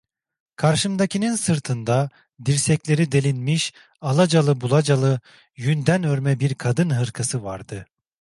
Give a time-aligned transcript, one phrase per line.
[0.55, 2.09] Karşımdakinin sırtında,
[2.45, 5.19] dirsekleri delinmiş, alacalı bulacalı,
[5.57, 7.85] yünden örme bir kadın hırkası vardı.